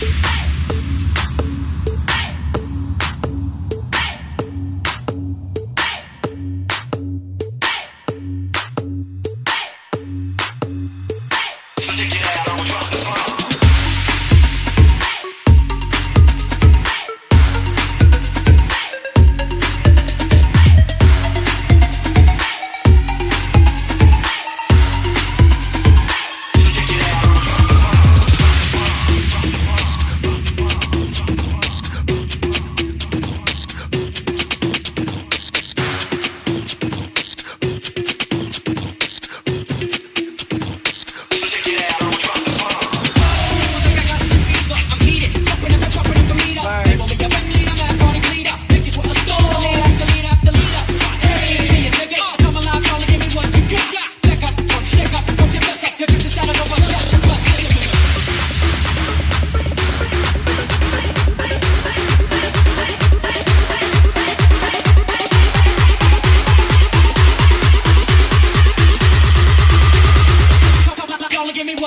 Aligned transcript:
Hey! 0.00 0.49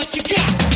what 0.04 0.16
you 0.18 0.36
got. 0.36 0.73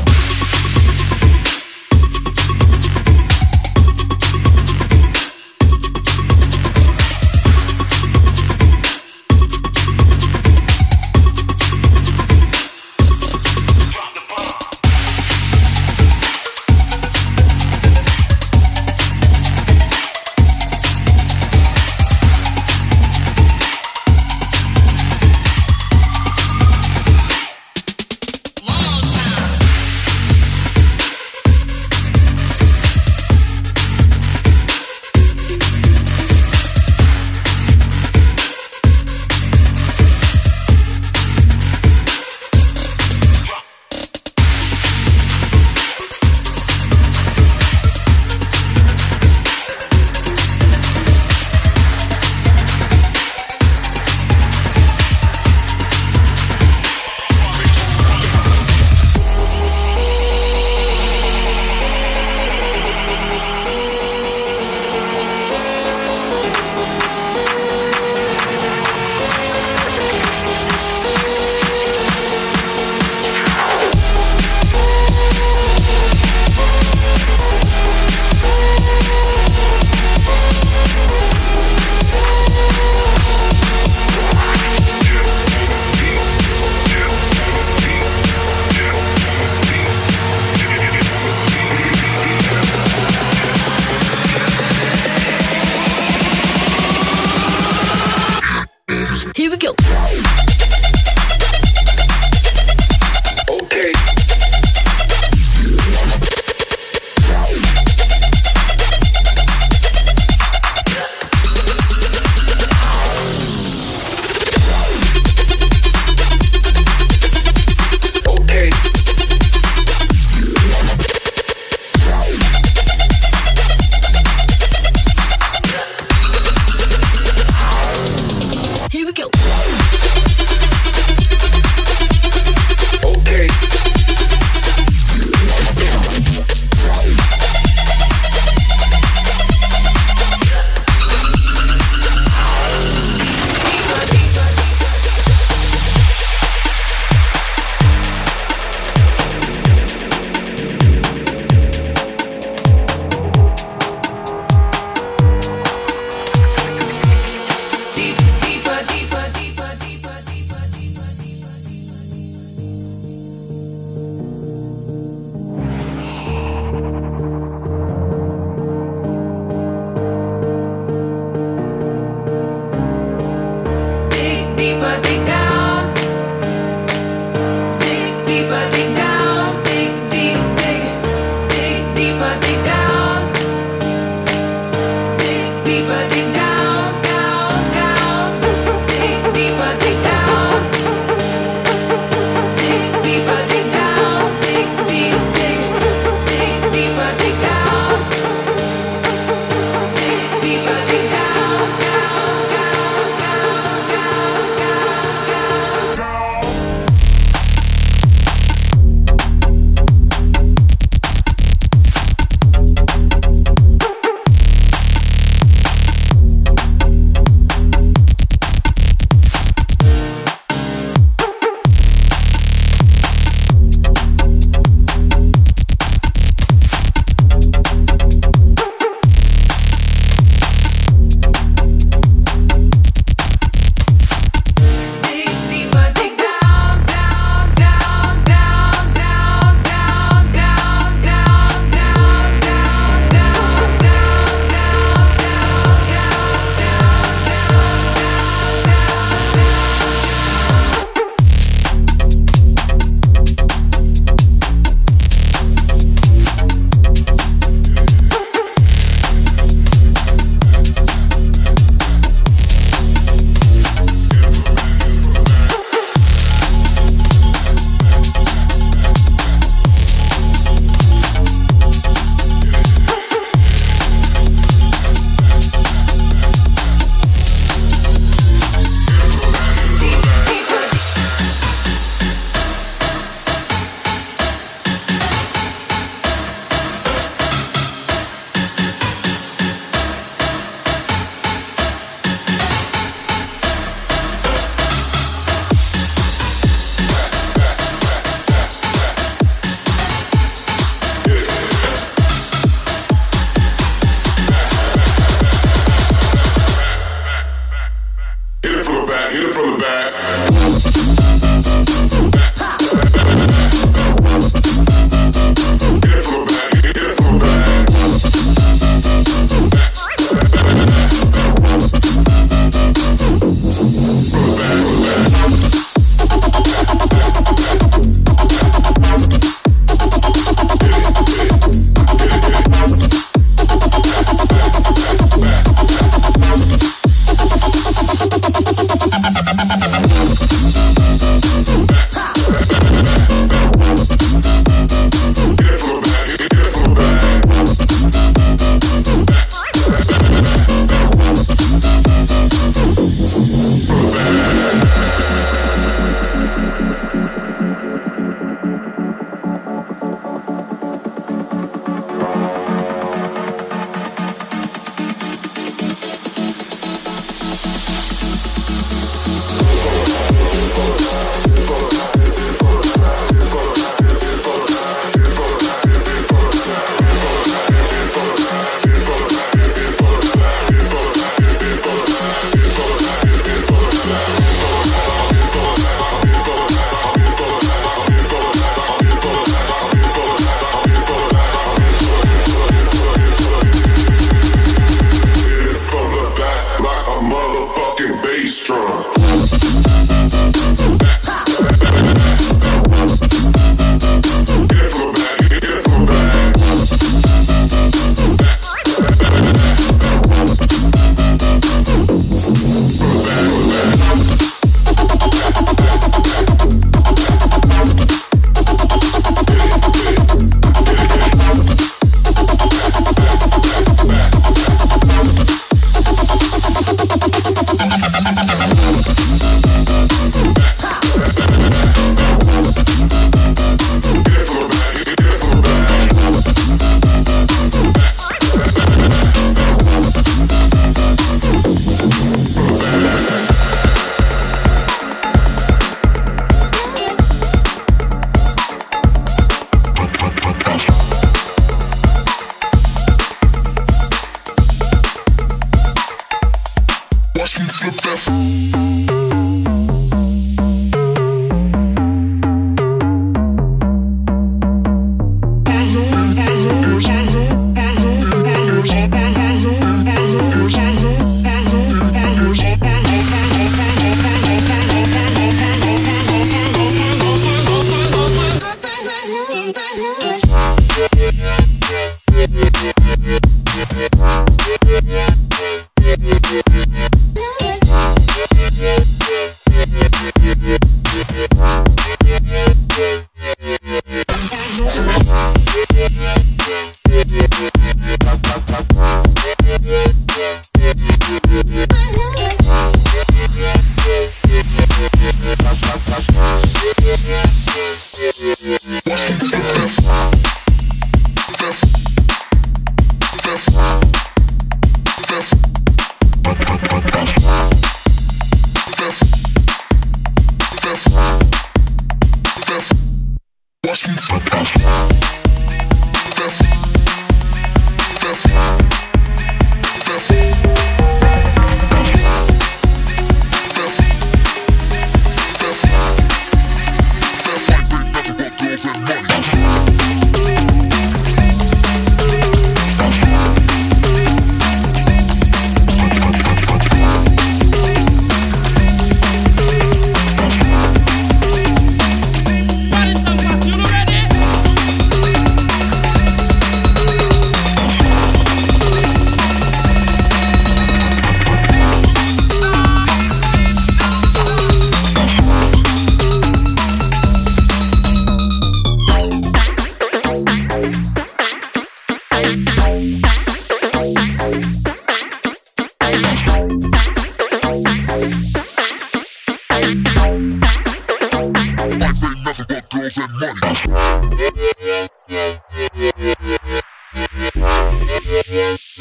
What's 588.30 588.78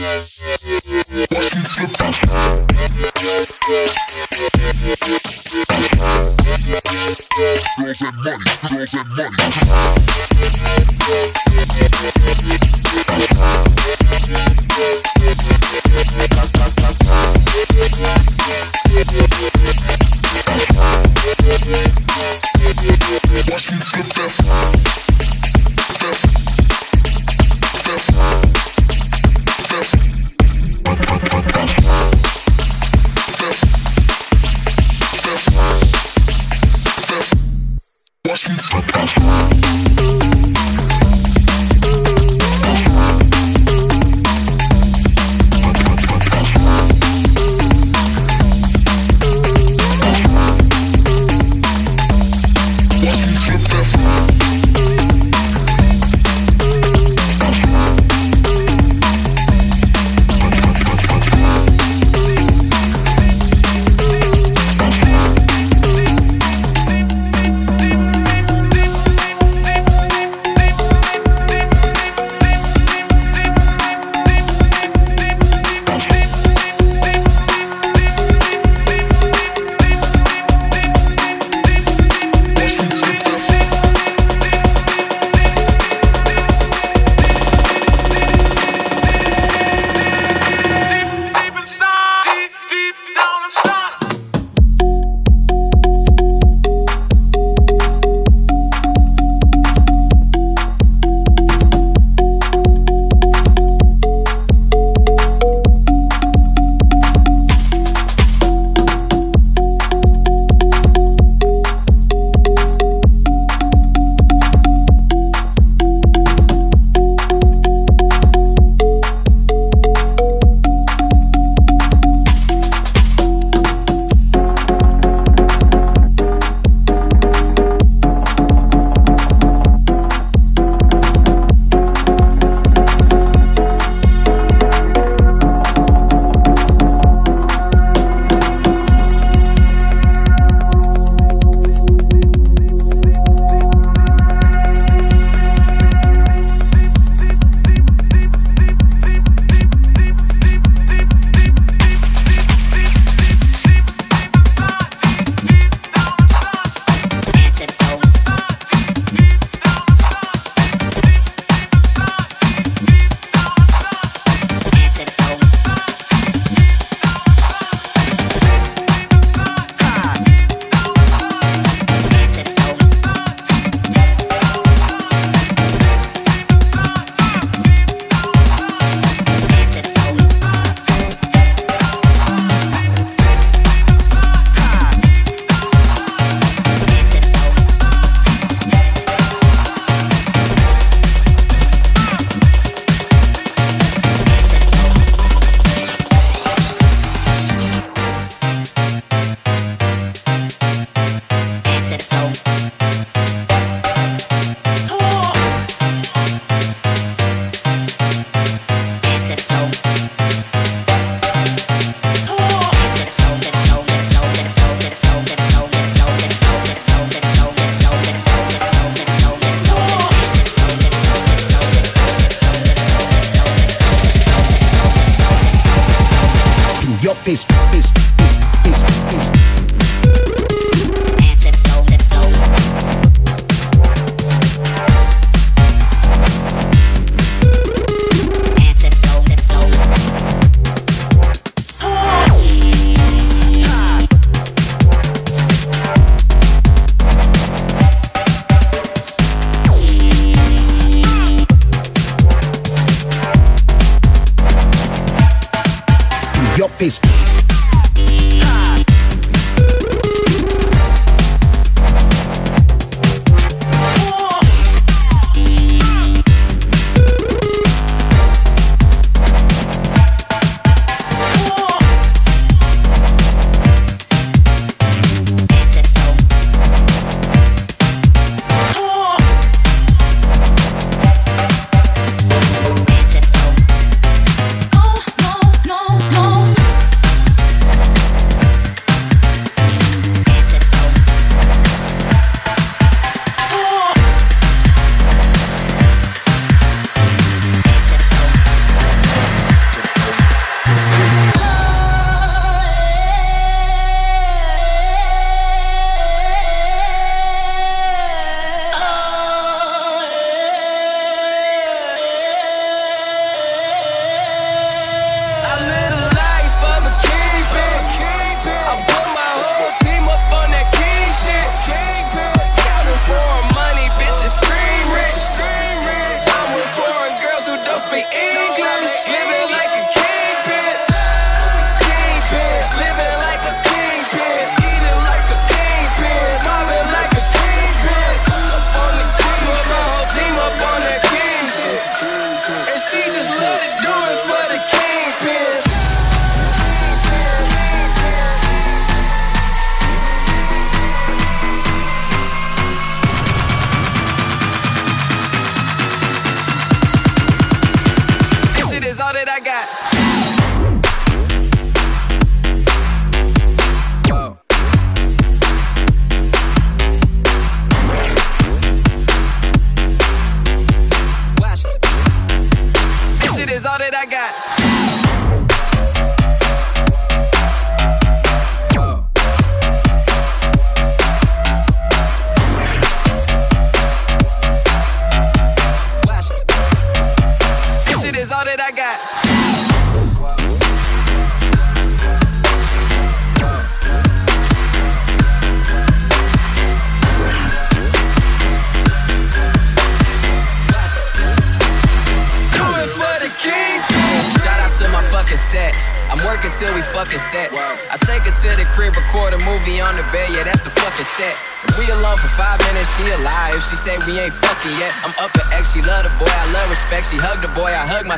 peace. 227.27 227.66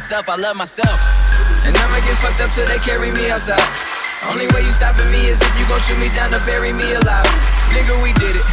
myself, 0.09 0.33
I 0.33 0.41
love 0.41 0.57
myself. 0.57 0.97
And 1.69 1.77
I'ma 1.77 2.01
get 2.01 2.17
fucked 2.25 2.41
up 2.41 2.49
till 2.49 2.65
they 2.65 2.81
carry 2.81 3.13
me 3.13 3.29
outside. 3.29 3.61
Only 4.25 4.49
way 4.57 4.65
you 4.65 4.73
stopping 4.73 5.05
me 5.13 5.29
is 5.29 5.37
if 5.37 5.53
you 5.61 5.69
gon' 5.69 5.77
shoot 5.85 6.01
me 6.01 6.09
down 6.17 6.33
to 6.33 6.41
bury 6.49 6.73
me 6.73 6.97
alive. 6.97 7.29
Nigga, 7.77 7.93
we 8.01 8.17
did 8.17 8.33
it. 8.33 8.47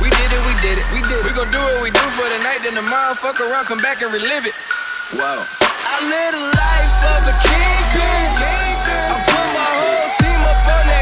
We 0.00 0.08
did 0.08 0.32
it, 0.32 0.40
we 0.48 0.56
did 0.64 0.80
it, 0.80 0.88
we 0.88 1.04
did 1.04 1.20
it. 1.20 1.24
We 1.28 1.36
gon' 1.36 1.52
do 1.52 1.60
what 1.60 1.84
we 1.84 1.92
do 1.92 2.00
for 2.16 2.24
the 2.24 2.40
night, 2.40 2.64
then 2.64 2.80
tomorrow 2.80 3.12
fuck 3.12 3.44
around, 3.44 3.68
come 3.68 3.84
back 3.84 4.00
and 4.00 4.08
relive 4.08 4.48
it. 4.48 4.56
Wow. 5.12 5.44
I 5.44 6.00
live 6.00 6.32
the 6.32 6.48
life 6.48 6.96
of 7.12 7.20
a 7.28 7.34
kingpin. 7.44 8.32
I 9.12 9.16
put 9.20 9.46
my 9.52 9.68
whole 9.68 10.08
team 10.16 10.40
up 10.48 10.64
on 10.64 10.84
that 10.96 11.01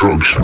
destruction. 0.00 0.40